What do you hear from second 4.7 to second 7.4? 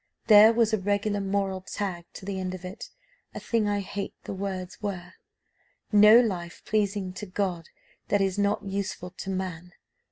were, 'No life pleasing to